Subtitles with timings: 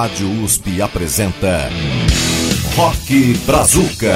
[0.00, 1.68] Rádio USP apresenta
[2.76, 4.14] Rock Brazuca.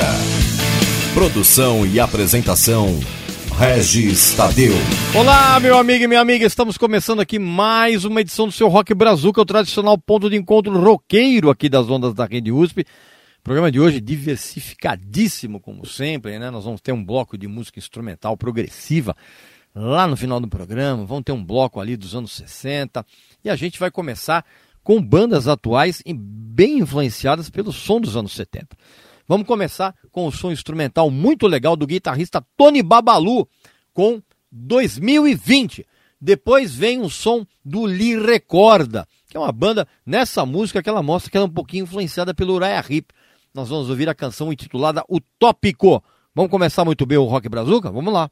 [1.12, 2.86] Produção e apresentação
[3.58, 4.75] Regis Tadeu.
[5.13, 8.95] Olá, meu amigo e minha amiga, estamos começando aqui mais uma edição do seu Rock
[8.95, 12.82] Brazuca, o tradicional ponto de encontro roqueiro aqui das ondas da Rede USP.
[13.40, 16.48] O programa de hoje diversificadíssimo, como sempre, né?
[16.48, 19.16] Nós vamos ter um bloco de música instrumental progressiva
[19.74, 23.04] lá no final do programa, vamos ter um bloco ali dos anos 60
[23.44, 24.44] e a gente vai começar
[24.82, 28.77] com bandas atuais e bem influenciadas pelo som dos anos 70.
[29.27, 33.48] Vamos começar com o som instrumental muito legal do guitarrista Tony Babalu
[33.92, 35.87] com 2020.
[36.20, 41.02] Depois vem o som do Lee Recorda, que é uma banda nessa música que ela
[41.02, 43.09] mostra que ela é um pouquinho influenciada pelo Uriah Heep.
[43.54, 46.02] Nós vamos ouvir a canção intitulada O Tópico.
[46.34, 47.90] Vamos começar muito bem o Rock Brazuca?
[47.90, 48.30] Vamos lá.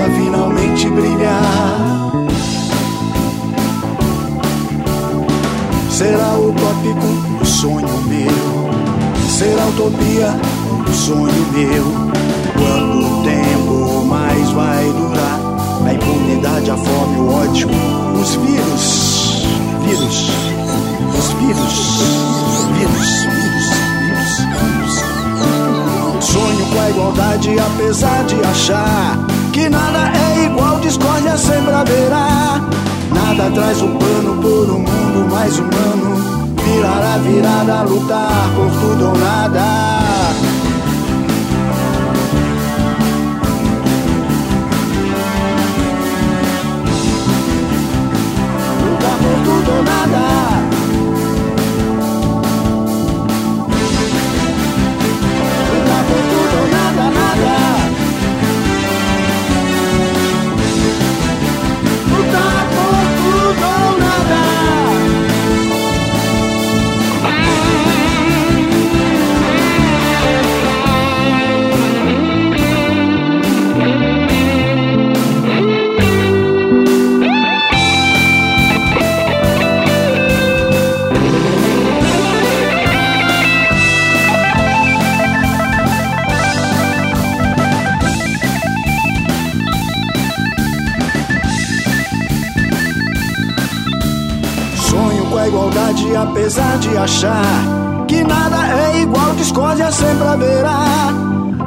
[0.00, 2.12] A justiça finalmente brilhar.
[5.90, 7.06] Será utópico
[7.40, 8.70] o sonho meu,
[9.28, 10.34] será utopia
[10.88, 11.84] o sonho meu.
[12.54, 15.40] Quanto tempo mais vai durar?
[15.86, 17.68] A impunidade, a fome, o ódio,
[18.20, 19.44] os vírus,
[19.84, 20.30] vírus,
[21.18, 23.08] os vírus, vírus, vírus,
[23.98, 26.24] vírus, vírus.
[26.24, 32.60] Sonho com a igualdade, apesar de achar que nada é igual, discórdia sempre haverá.
[33.12, 36.54] Nada traz o pano por um mundo mais humano.
[36.64, 39.90] Virar a virada, lutar por tudo ou nada.
[49.44, 50.69] tudo nada.
[97.00, 101.12] Achar que nada é igual, discórdia sempre haverá.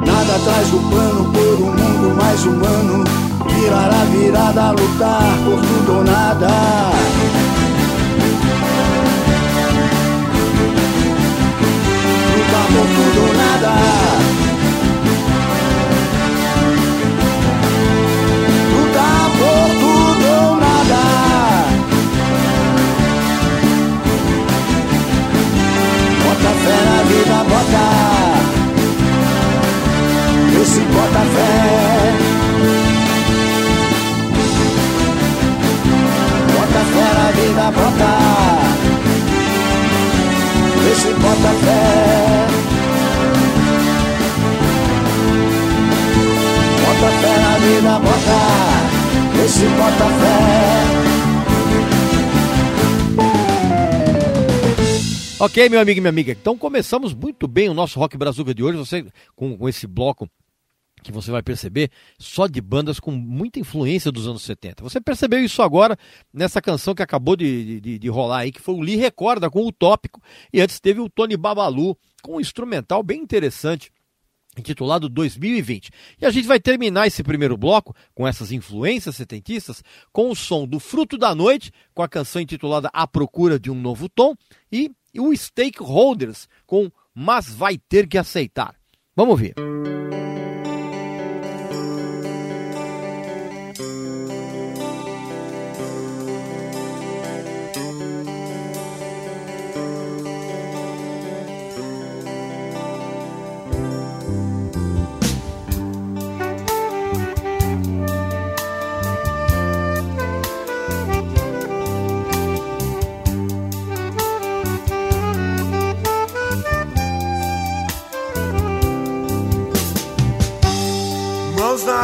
[0.06, 3.04] Nada atrás do plano por um mundo mais humano.
[3.48, 6.48] Virar a virada, lutar por tudo ou nada.
[12.36, 14.53] Lutar por tudo ou nada.
[26.50, 27.86] Fé na vida, bota.
[30.60, 31.54] Esse bota fé.
[36.54, 38.12] Bota fé na vida, bota.
[40.92, 41.82] Esse bota fé.
[46.82, 48.40] Bota fé na vida, bota.
[49.44, 51.13] Esse bota fé.
[55.44, 56.32] Ok, meu amigo e minha amiga.
[56.32, 58.78] Então começamos muito bem o nosso Rock Brazuca de hoje.
[58.78, 59.04] Você
[59.36, 60.26] com, com esse bloco
[61.02, 64.82] que você vai perceber só de bandas com muita influência dos anos 70.
[64.82, 65.98] Você percebeu isso agora
[66.32, 69.66] nessa canção que acabou de, de, de rolar aí, que foi o Lee Recorda com
[69.66, 70.18] o Tópico,
[70.50, 73.92] e antes teve o Tony Babalu com um instrumental bem interessante
[74.56, 75.90] intitulado 2020.
[76.22, 80.66] E a gente vai terminar esse primeiro bloco com essas influências setentistas com o som
[80.66, 84.34] do Fruto da Noite, com a canção intitulada A Procura de um Novo Tom
[84.72, 88.74] e e o Stakeholders com Mas Vai Ter Que Aceitar.
[89.14, 89.54] Vamos ver.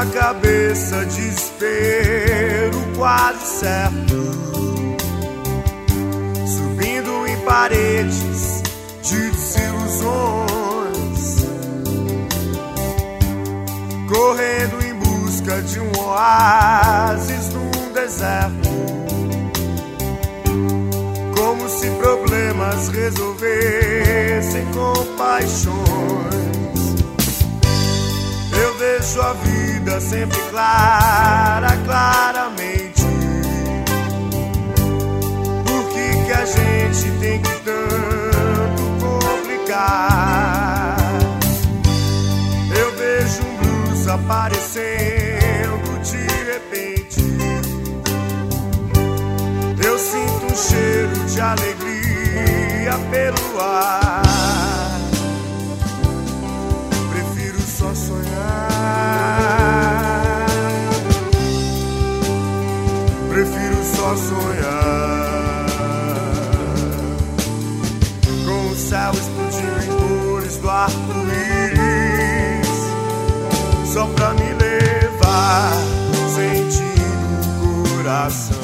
[0.00, 4.16] Na cabeça, desespero quase certo.
[6.46, 8.62] Subindo em paredes
[9.02, 9.84] de desilusões,
[14.08, 18.70] correndo em busca de um oásis num deserto.
[21.36, 25.80] Como se problemas resolvessem com paixões.
[28.62, 33.02] Eu deixo a vida vida sempre clara, claramente.
[35.64, 40.96] Por que, que a gente tem que tanto complicar?
[42.78, 47.20] Eu vejo um blues aparecendo de repente.
[49.82, 54.69] Eu sinto um cheiro de alegria pelo ar.
[78.20, 78.56] Coração.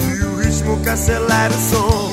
[0.00, 2.10] E o ritmo que acelera o som.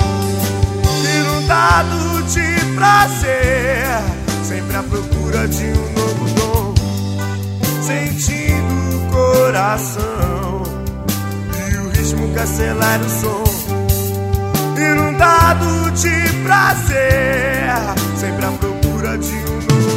[1.20, 3.88] Inundado de prazer.
[4.44, 6.74] Sempre à procura de um novo dom.
[7.82, 10.64] Sentindo o coração.
[11.70, 13.44] E o ritmo que acelera o som.
[14.78, 17.68] Inundado de prazer.
[18.18, 19.97] Sempre à procura de um novo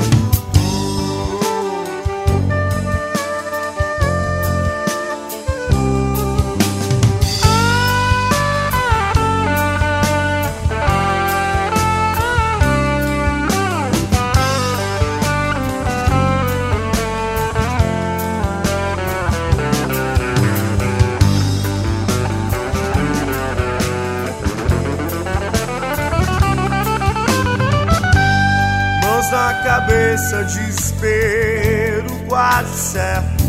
[29.81, 33.45] cabeça, desespero quase certo.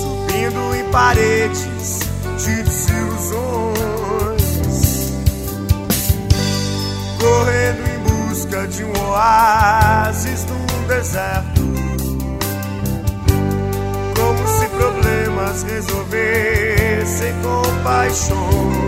[0.00, 2.00] Subindo em paredes
[2.38, 3.96] de desilusões.
[7.18, 7.98] Correndo em
[8.28, 11.66] busca de um oásis num deserto.
[14.14, 18.86] Como se problemas resolvessem com paixões.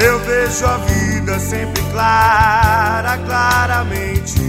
[0.00, 0.97] Eu vejo a vida
[1.36, 4.40] sempre clara, claramente.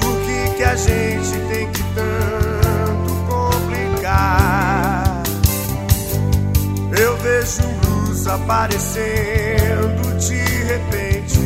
[0.00, 5.22] Por que, que a gente tem que tanto complicar?
[6.98, 11.40] Eu vejo blues aparecendo de repente.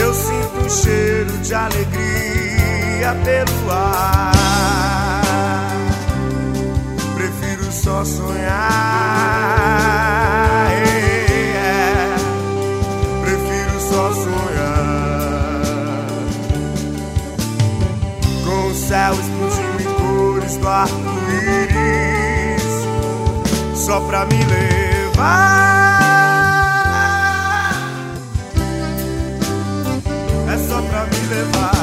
[0.00, 4.32] Eu sinto um cheiro de alegria pelo ar.
[7.16, 9.19] Prefiro só sonhar.
[18.90, 20.98] Céu explodindo em cores do arco-íris.
[23.76, 25.20] Só pra me levar.
[30.52, 31.79] É só pra me levar.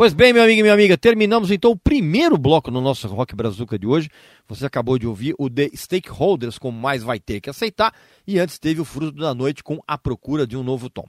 [0.00, 3.36] Pois bem, meu amigo e minha amiga, terminamos então o primeiro bloco no nosso Rock
[3.36, 4.08] Brazuca de hoje.
[4.48, 7.92] Você acabou de ouvir o The Stakeholders com Mais Vai Ter Que Aceitar
[8.26, 11.04] e antes teve o Fruto da Noite com A Procura de um Novo Tom.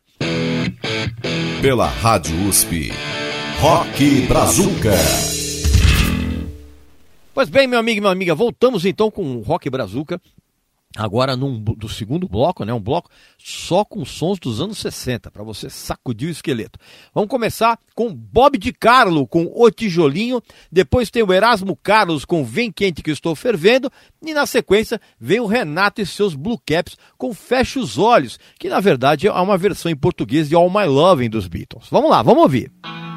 [1.62, 2.92] Pela Rádio USP.
[3.62, 4.92] Rock Brazuca.
[7.34, 10.20] Pois bem, meu amigo e minha amiga, voltamos então com o Rock Brazuca.
[10.98, 12.74] Agora num, do segundo bloco, né?
[12.74, 16.78] Um bloco só com sons dos anos 60, para você sacudir o esqueleto.
[17.14, 22.44] Vamos começar com Bob de Carlo com O Tijolinho, depois tem o Erasmo Carlos com
[22.44, 23.90] Vem Quente que Estou Fervendo,
[24.22, 28.70] e na sequência vem o Renato e seus Blue Caps com Fecha os Olhos, que
[28.70, 31.88] na verdade é uma versão em português de All My Loving dos Beatles.
[31.90, 32.72] Vamos lá, vamos ouvir.
[32.84, 33.11] Sei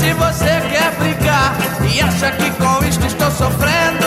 [0.00, 1.54] se você quer brigar
[1.92, 4.06] e acha que com isto estou sofrendo,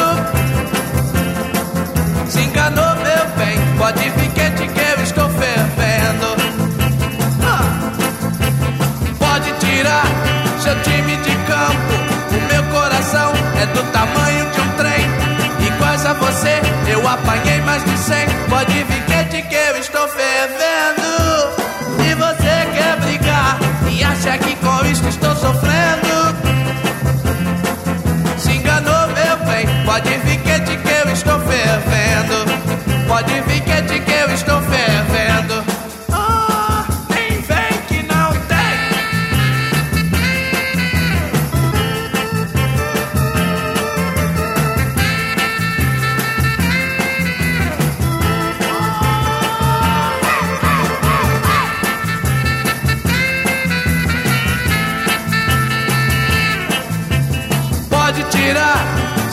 [2.28, 6.36] se enganou, meu bem, pode vir quente que eu estou fervendo.
[7.44, 7.92] Ah.
[9.20, 10.06] Pode tirar
[10.60, 11.94] seu time de campo,
[12.32, 15.68] o meu coração é do tamanho de um trem.
[15.68, 18.28] Iguais a você, eu apanhei mais de cem.
[18.50, 21.03] Pode vir quente que eu estou fervendo.
[24.26, 26.36] E acha que com isso estou sofrendo,
[28.38, 29.68] se enganou, meu bem.
[29.86, 33.08] Pode vir quente que eu estou fervendo.
[33.08, 34.12] Pode vir quente que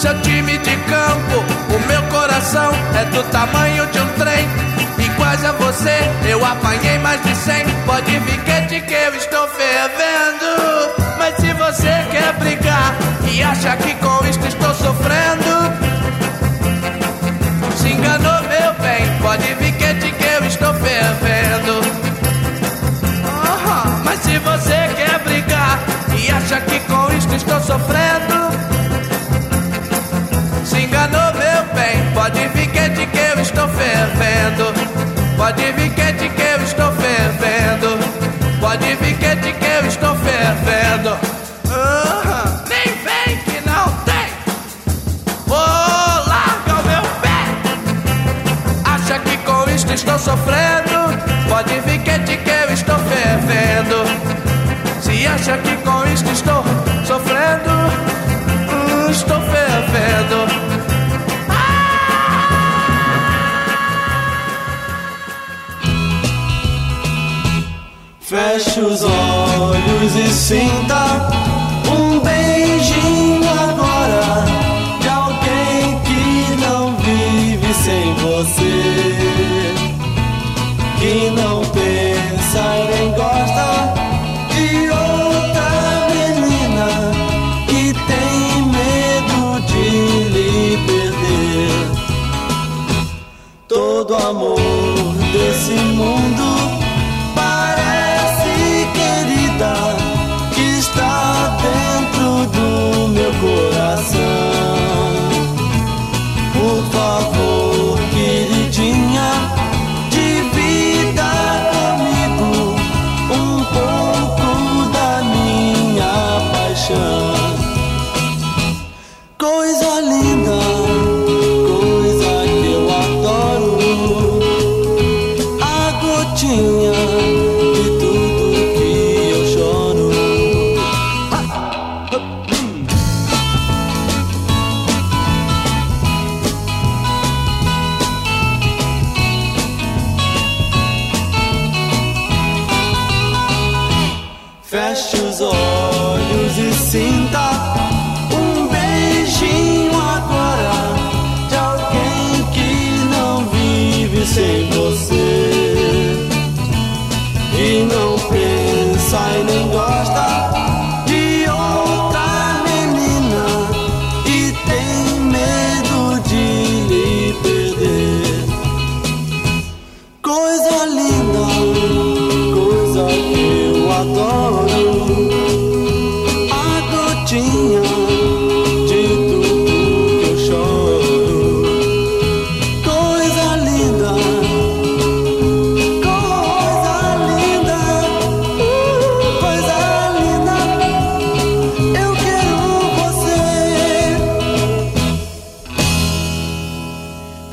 [0.00, 1.44] seu time de campo.
[1.74, 4.48] O meu coração é do tamanho de um trem.
[4.98, 7.64] Iguais a você, eu apanhei mais de cem.
[7.84, 11.10] Pode vir quente que eu estou fervendo.
[11.18, 12.94] Mas se você quer brigar
[13.30, 15.70] e acha que com isto estou sofrendo,
[17.76, 19.18] se enganou, meu bem.
[19.20, 21.80] Pode vir quente que eu estou fervendo.
[24.04, 25.78] Mas se você quer brigar
[26.16, 26.99] e acha que com
[33.80, 34.66] fervendo.
[35.36, 37.98] Pode vir quente que eu estou fervendo.
[38.60, 41.16] Pode vir quente que eu estou fervendo.
[42.68, 44.28] Nem vem que não tem.
[45.46, 47.40] Vou largar o meu pé.
[48.84, 50.98] Acha que com isto estou sofrendo?
[51.48, 54.04] Pode vir quente que eu estou fervendo.
[55.00, 56.62] Se acha que com isto estou
[57.04, 57.39] sofrendo,
[68.62, 71.59] Feche os olhos e sinta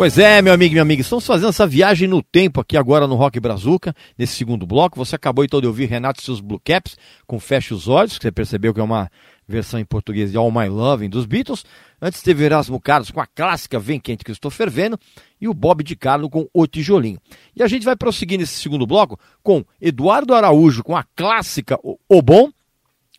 [0.07, 3.05] Pois é, meu amigo e minha amiga, estamos fazendo essa viagem no tempo aqui agora
[3.05, 4.95] no Rock Brazuca, nesse segundo bloco.
[4.95, 8.23] Você acabou então de ouvir Renato e seus Blue Caps com Feche os Olhos, que
[8.23, 9.11] você percebeu que é uma
[9.45, 11.65] versão em português de All My Loving dos Beatles.
[12.01, 14.97] Antes teve Erasmo Carlos com a clássica Vem Quente que estou fervendo
[15.41, 17.19] e o Bob de Carlo com O Tijolinho.
[17.53, 22.21] E a gente vai prosseguir nesse segundo bloco com Eduardo Araújo com a clássica o
[22.21, 22.49] Bom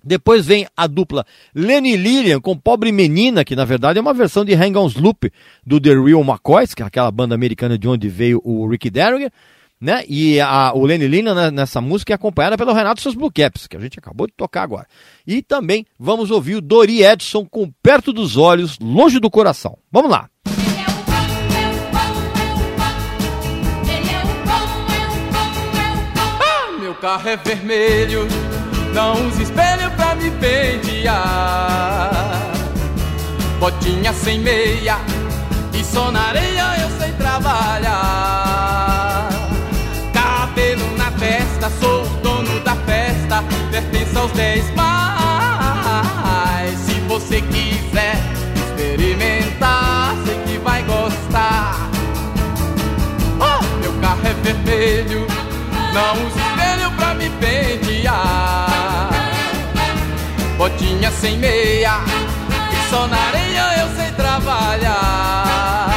[0.02, 4.44] Depois vem a dupla Lenny Lillian com Pobre Menina, que na verdade é uma versão
[4.44, 5.30] de Hang On's Loop
[5.66, 9.30] do The Real McCoys, que é aquela banda americana de onde veio o Ricky Derringer,
[9.80, 10.04] né?
[10.08, 13.66] E a, o Lenny Lillian né, nessa música é acompanhada pelo Renato seus Blue Caps,
[13.66, 14.86] que a gente acabou de tocar agora.
[15.26, 19.78] E também vamos ouvir o Dori Edson com Perto dos Olhos, Longe do Coração.
[19.90, 20.28] Vamos lá.
[26.40, 28.26] Ah, meu carro é vermelho,
[28.94, 32.10] não usa espelho pra me pentear.
[33.58, 34.98] Botinha sem meia
[35.72, 39.28] e só na areia eu sei trabalhar.
[40.12, 46.78] Cabelo na testa, sou o dono da festa, pertence aos dez mais.
[46.78, 48.16] Se você quiser
[48.54, 51.88] experimentar, sei que vai gostar.
[53.40, 55.26] Oh, meu carro é vermelho,
[55.92, 58.67] não usa espelho pra me pentear.
[60.58, 62.00] Botinha sem meia,
[62.72, 65.88] e só na areia eu sei trabalhar.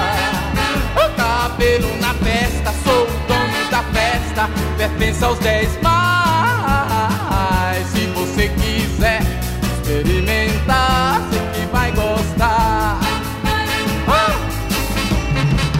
[1.17, 4.47] Cabelo na festa, sou o dono da festa,
[4.78, 7.88] pertence aos dez mais.
[7.88, 9.24] Se você quiser
[9.63, 13.00] experimentar, sei que vai gostar.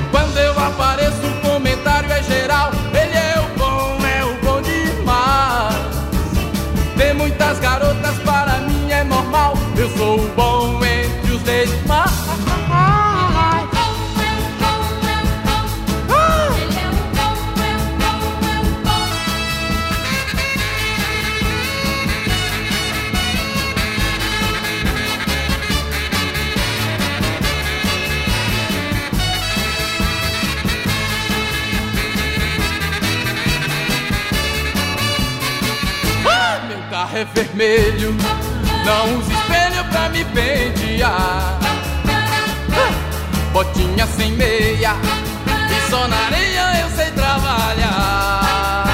[0.10, 2.72] Quando eu apareço, o comentário é geral.
[2.94, 5.76] Ele é o bom, é o bom demais.
[6.98, 8.41] Tem muitas garotas, para
[9.98, 12.12] sou bom entre os demais.
[36.34, 38.16] Ah, meu carro é vermelho,
[38.86, 41.60] não usa espelho pra me pentear.
[43.54, 44.96] Botinha sem meia,
[45.70, 48.88] e só na areia eu sei trabalhar.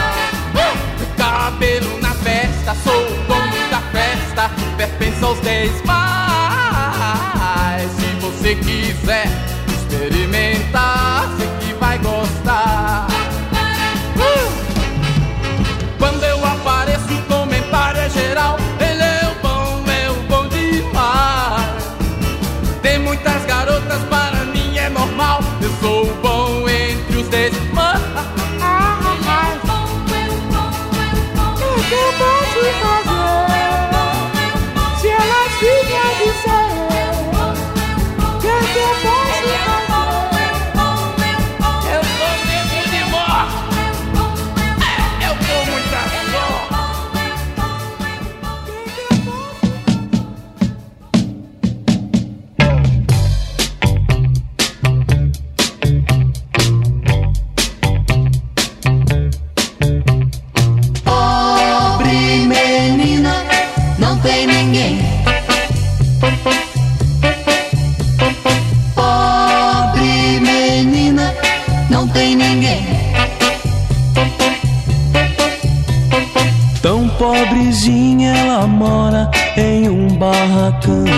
[1.16, 7.90] Cabelo na festa, sou o dono da festa, pertence aos dez mais.
[7.92, 9.28] Se você quiser
[9.68, 12.47] experimentar, sei que vai gostar.
[64.58, 64.98] Ninguém.
[68.96, 71.34] Pobre menina,
[71.90, 72.86] não tem ninguém.
[76.82, 81.17] Tão pobrezinha ela mora em um barracão.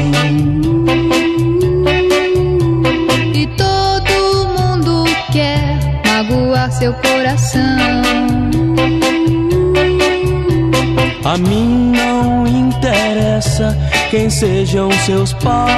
[14.10, 15.68] Quem sejam seus pais.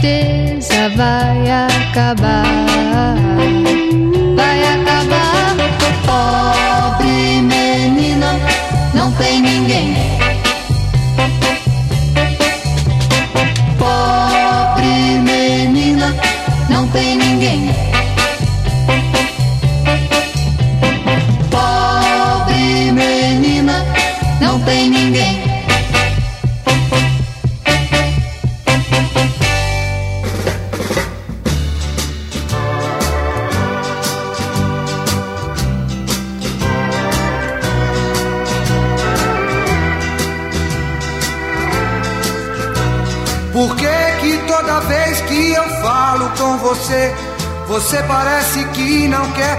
[0.00, 2.46] Tristeza vai acabar.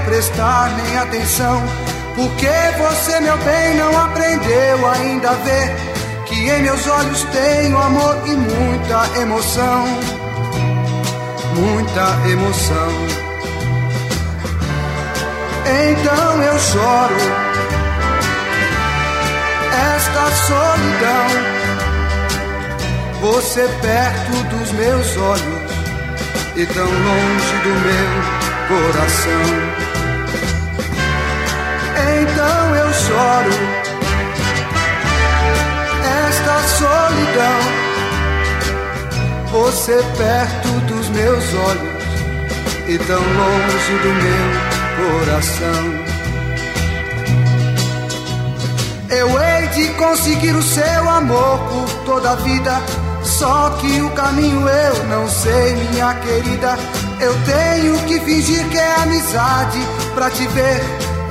[0.07, 1.61] Prestar nem atenção?
[2.15, 5.75] Por que você, meu bem, não aprendeu ainda a ver
[6.25, 9.85] que em meus olhos tenho amor e muita emoção?
[11.55, 12.91] Muita emoção.
[15.89, 17.15] Então eu choro
[19.95, 21.27] esta solidão.
[23.19, 25.71] Você perto dos meus olhos
[26.55, 29.86] e tão longe do meu coração.
[32.07, 33.51] Então eu choro
[36.27, 37.59] esta solidão.
[39.51, 41.97] Você perto dos meus olhos
[42.87, 44.47] e tão longe do meu
[44.97, 46.07] coração.
[49.09, 52.81] Eu hei de conseguir o seu amor por toda a vida.
[53.23, 56.77] Só que o caminho eu não sei, minha querida.
[57.19, 59.79] Eu tenho que fingir que é amizade
[60.13, 60.81] pra te ver.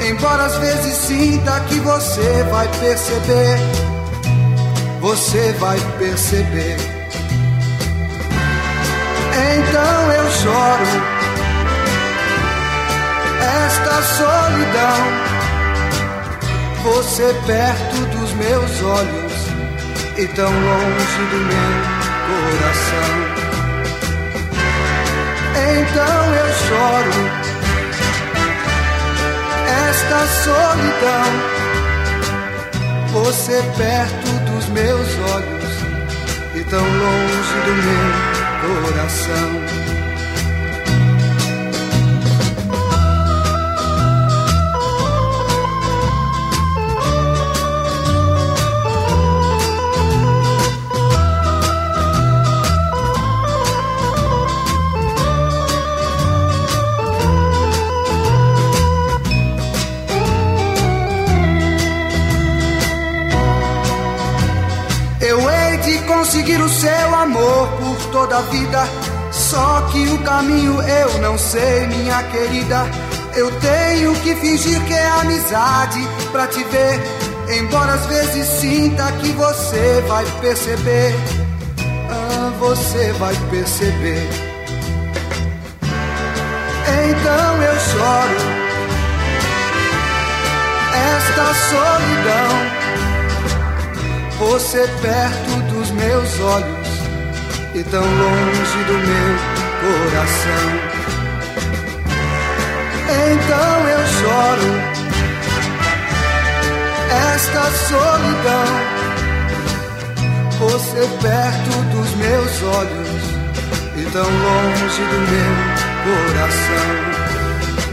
[0.09, 3.59] Embora às vezes sinta que você vai perceber.
[5.01, 6.77] Você vai perceber.
[9.59, 11.16] Então eu choro
[13.66, 15.27] esta solidão
[16.85, 19.33] você perto dos meus olhos
[20.16, 21.73] e tão longe do meu
[22.29, 23.12] coração.
[25.81, 27.56] Então eu choro
[29.89, 31.33] esta solidão.
[33.13, 35.75] Você perto dos meus olhos
[36.55, 39.86] e tão longe do meu coração.
[68.17, 68.88] Toda a vida.
[69.31, 72.87] Só que o caminho eu não sei, minha querida.
[73.35, 76.00] Eu tenho que fingir que é amizade
[76.33, 76.98] pra te ver.
[77.58, 81.14] Embora às vezes sinta que você vai perceber.
[82.10, 84.29] Ah, você vai perceber.
[87.08, 88.38] Então eu choro
[91.17, 92.77] esta solidão.
[94.38, 96.86] Você perto dos meus olhos
[97.77, 99.37] e tão longe do meu
[99.83, 100.66] coração.
[103.33, 104.70] Então eu choro
[107.35, 108.68] esta solidão.
[110.58, 113.22] Você perto dos meus olhos
[113.94, 115.52] e tão longe do meu
[116.06, 116.90] coração.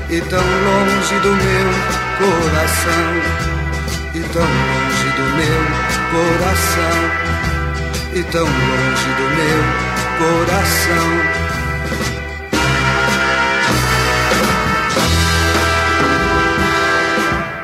[0.10, 1.68] E tão longe do meu
[2.20, 3.06] coração.
[4.16, 5.62] E tão longe do meu
[6.12, 7.23] coração
[8.16, 9.60] e tão longe do meu
[10.20, 11.44] coração.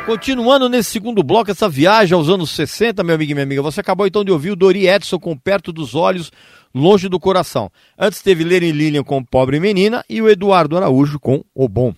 [0.08, 3.80] Continuando nesse segundo bloco, essa viagem aos anos 60, meu amigo e minha amiga, você
[3.80, 6.32] acabou então de ouvir o Dori Edson com Perto dos Olhos,
[6.74, 7.72] Longe do Coração.
[7.96, 11.94] Antes teve Leren Lilian com Pobre Menina e o Eduardo Araújo com O Bom,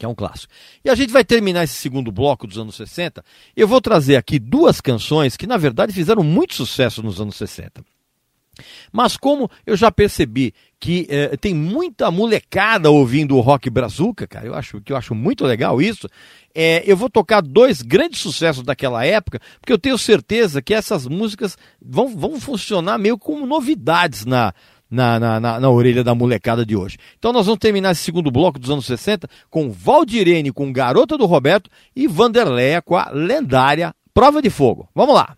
[0.00, 0.50] que é um clássico.
[0.82, 3.22] E a gente vai terminar esse segundo bloco dos anos 60.
[3.54, 7.84] Eu vou trazer aqui duas canções que, na verdade, fizeram muito sucesso nos anos 60.
[8.90, 14.46] Mas como eu já percebi que eh, tem muita molecada ouvindo o rock brazuca, cara,
[14.46, 16.08] eu acho que eu acho muito legal isso.
[16.54, 21.06] eh, eu vou tocar dois grandes sucessos daquela época, porque eu tenho certeza que essas
[21.06, 24.52] músicas vão, vão funcionar meio como novidades na,
[24.90, 26.98] na, na, na, na orelha da molecada de hoje.
[27.18, 31.26] Então nós vamos terminar esse segundo bloco dos anos 60 com Valdirene com Garota do
[31.26, 34.88] Roberto e Vanderleia com a lendária Prova de Fogo.
[34.94, 35.36] Vamos lá!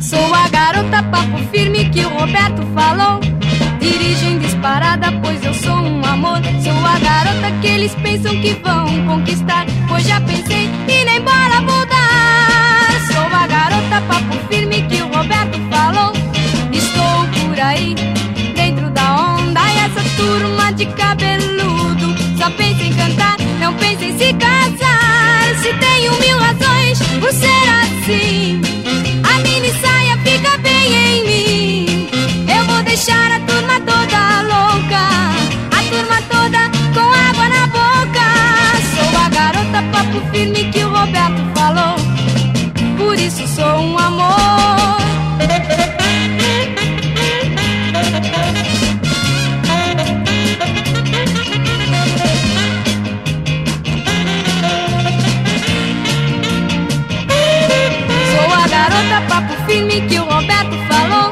[0.00, 3.20] Sou a garota papo firme que o Roberto falou.
[3.80, 5.75] Dirigem disparada, pois eu sou
[6.16, 6.40] amor.
[6.62, 9.66] Sou a garota que eles pensam que vão conquistar.
[9.88, 12.88] Pois já pensei e nem bola vou dar.
[13.12, 16.12] Sou a garota papo firme que o Roberto falou.
[16.72, 17.94] Estou por aí,
[18.54, 19.60] dentro da onda.
[19.60, 25.54] E essa turma de cabeludo só pensa em cantar, não pensa em se casar.
[25.62, 28.60] Se tenho mil razões por ser assim.
[29.22, 32.08] A mini saia fica bem em mim.
[32.56, 34.75] Eu vou deixar a turma toda louca.
[40.16, 41.96] Papo firme que o Roberto falou.
[42.96, 44.96] Por isso sou um amor.
[58.30, 61.30] Sou a garota papo firme que o Roberto falou.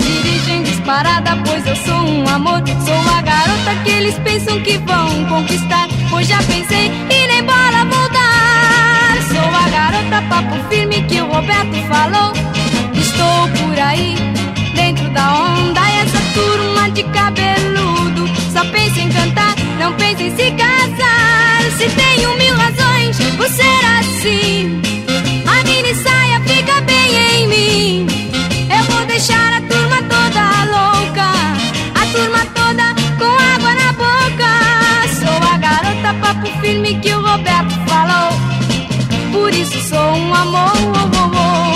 [0.00, 2.62] Dirigem disparada, pois eu sou um amor.
[2.84, 5.88] Sou a garota que eles pensam que vão conquistar.
[6.10, 8.07] Pois já pensei e nem bola vou
[10.18, 12.32] a garota papo firme que o Roberto falou.
[12.94, 14.16] Estou por aí,
[14.74, 15.80] dentro da onda.
[16.02, 21.62] Essa turma de cabeludo só pensa em cantar, não pensa em se casar.
[21.76, 24.82] Se tenho mil razões por ser assim.
[25.46, 28.06] A mini saia fica bem em mim.
[28.76, 31.28] Eu vou deixar a turma toda louca.
[31.94, 34.50] A turma toda com água na boca.
[35.20, 38.47] Sou a garota papo firme que o Roberto falou.
[39.48, 40.72] Por isso sou um amor.
[40.76, 41.72] oh, oh, oh.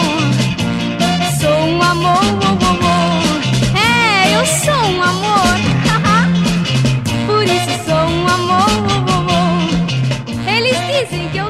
[1.40, 2.20] Sou um amor.
[2.20, 3.78] oh, oh, oh.
[3.78, 5.56] É, eu sou um amor.
[7.26, 8.68] Por isso sou um amor.
[8.90, 10.50] oh, oh, oh.
[10.50, 10.76] Eles
[11.08, 11.41] dizem que eu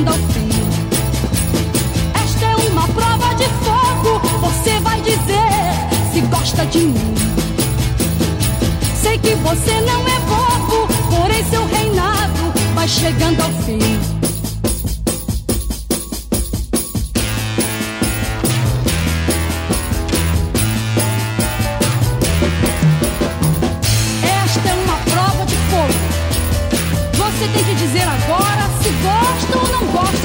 [0.00, 0.48] chegando ao fim.
[2.24, 4.20] Esta é uma prova de fogo.
[4.40, 7.14] Você vai dizer se gosta de mim.
[9.00, 13.89] Sei que você não é bobo, porém seu reinado vai chegando ao fim.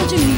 [0.07, 0.37] De mim.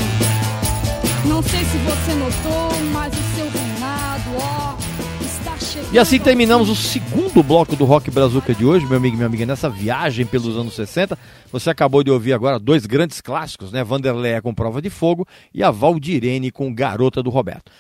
[1.26, 4.76] Não sei se você notou, mas o seu reinado, ó,
[5.22, 5.94] está chegando.
[5.94, 9.28] E assim terminamos o segundo bloco do Rock Brazuca de hoje, meu amigo e minha
[9.28, 11.18] amiga, nessa viagem pelos anos 60.
[11.52, 13.84] Você acabou de ouvir agora dois grandes clássicos, né?
[13.84, 17.72] Vanderleia com Prova de Fogo e a Valdirene com Garota do Roberto.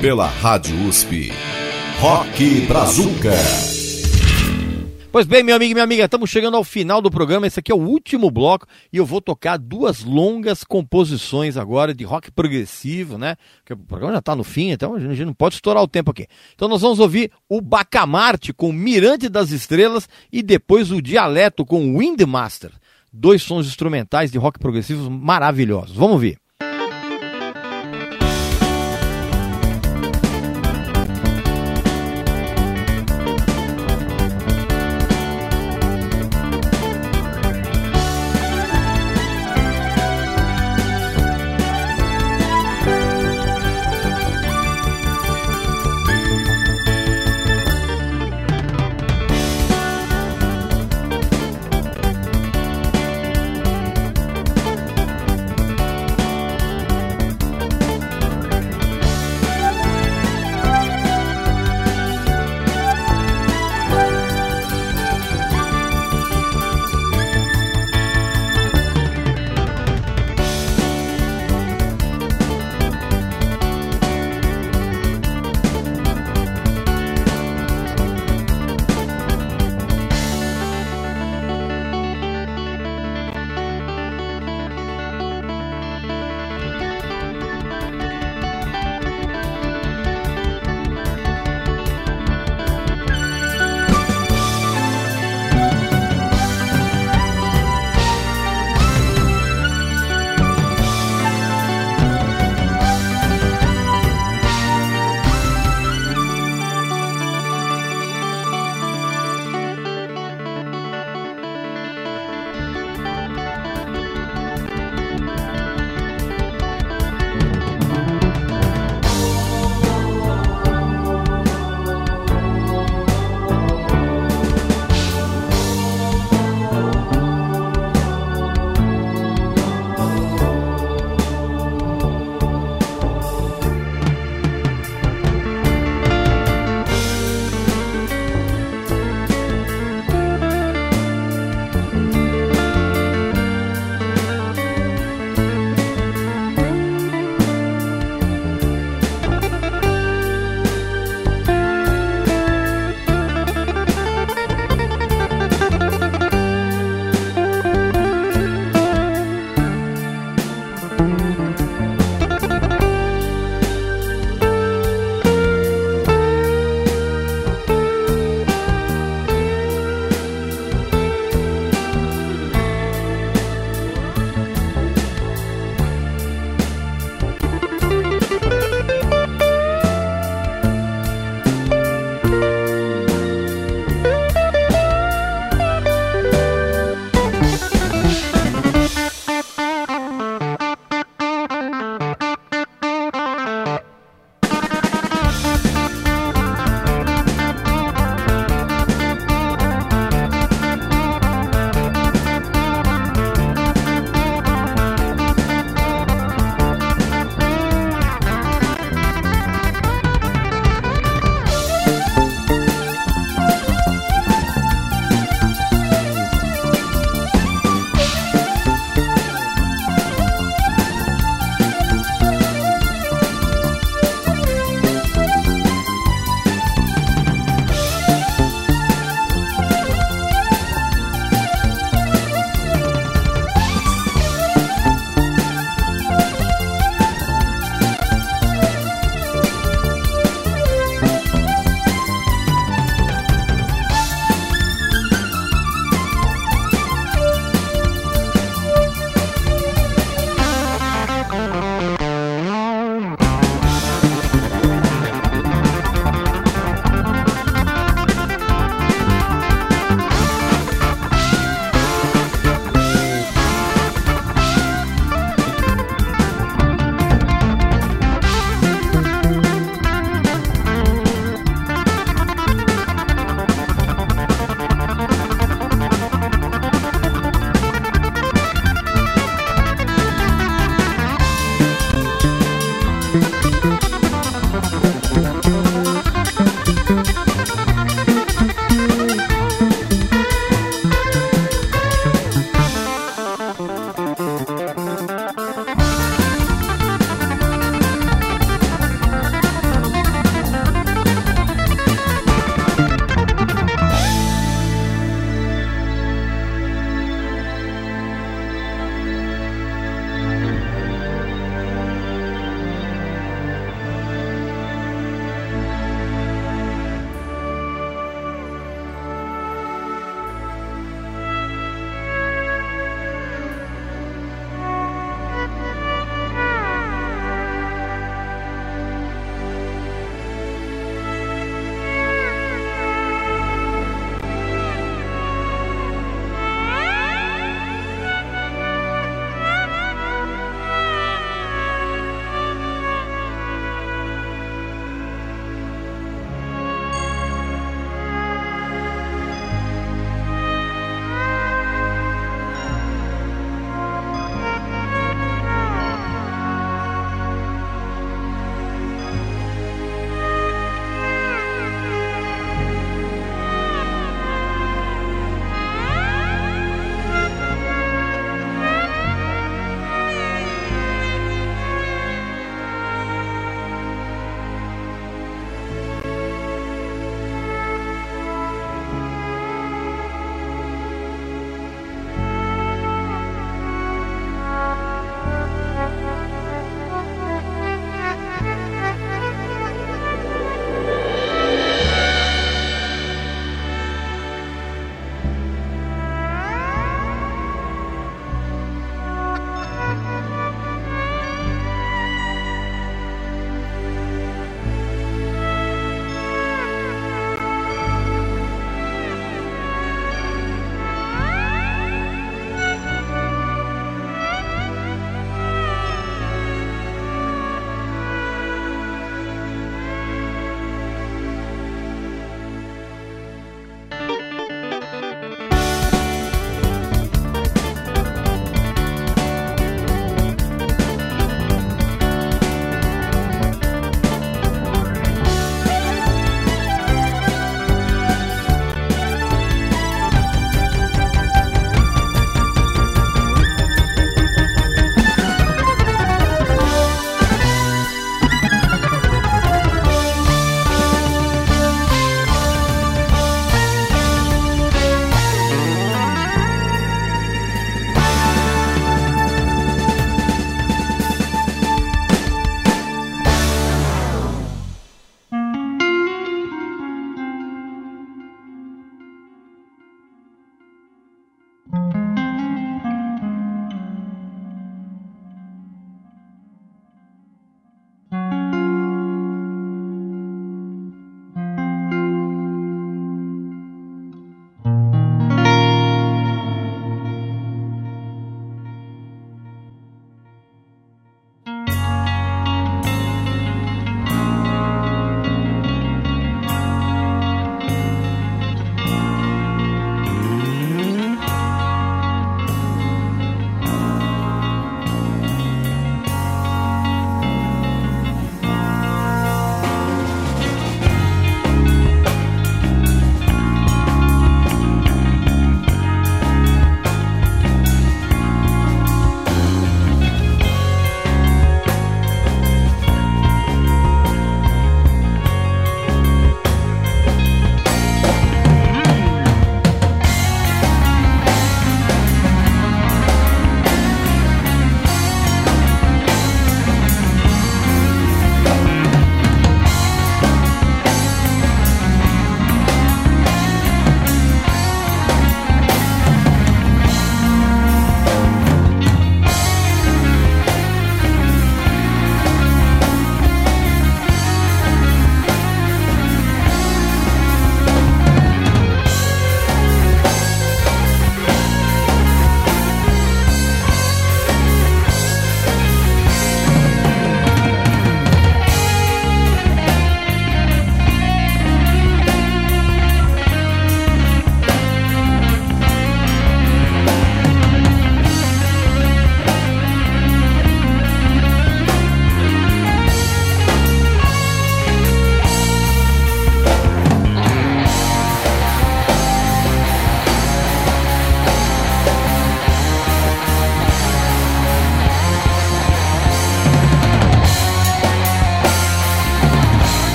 [0.00, 1.32] Pela Rádio USP.
[2.00, 3.73] Rock Brazuca.
[5.14, 7.46] Pois bem, meu amigo e minha amiga, estamos chegando ao final do programa.
[7.46, 12.02] Esse aqui é o último bloco e eu vou tocar duas longas composições agora de
[12.02, 13.36] rock progressivo, né?
[13.58, 16.10] Porque o programa já está no fim, então a gente não pode estourar o tempo
[16.10, 16.26] aqui.
[16.56, 21.96] Então nós vamos ouvir o Bacamarte com Mirante das Estrelas e depois o Dialeto com
[21.96, 22.72] Windmaster.
[23.12, 25.94] Dois sons instrumentais de rock progressivo maravilhosos.
[25.94, 26.43] Vamos ouvir.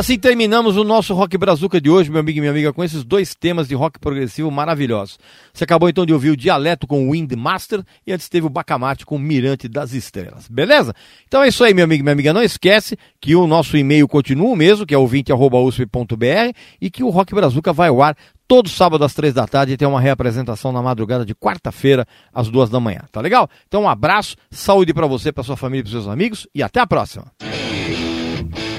[0.00, 3.04] Assim terminamos o nosso Rock Brazuca de hoje, meu amigo e minha amiga, com esses
[3.04, 5.18] dois temas de rock progressivo maravilhosos.
[5.52, 9.04] Você acabou então de ouvir o Dialeto com o Windmaster e antes teve o Bacamarte
[9.04, 10.48] com o Mirante das Estrelas.
[10.48, 10.94] Beleza?
[11.28, 12.32] Então é isso aí, meu amigo e minha amiga.
[12.32, 17.10] Não esquece que o nosso e-mail continua o mesmo, que é ouvinte.usp.br e que o
[17.10, 18.16] Rock Brazuca vai ao ar
[18.48, 22.48] todo sábado às três da tarde e tem uma reapresentação na madrugada de quarta-feira às
[22.48, 23.02] duas da manhã.
[23.12, 23.50] Tá legal?
[23.68, 26.80] Então um abraço, saúde para você, para sua família e para seus amigos e até
[26.80, 27.30] a próxima.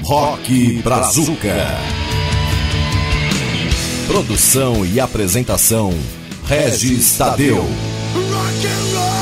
[0.04, 1.78] Rock Brazuca.
[4.06, 5.92] Produção e apresentação:
[6.44, 7.58] Regis Tadeu.
[7.58, 9.21] Rock and roll.